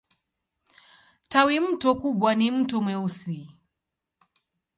Tawimto 1.31 1.89
kubwa 2.01 2.35
ni 2.35 2.51
Mto 2.51 2.81
Mweusi. 2.81 3.39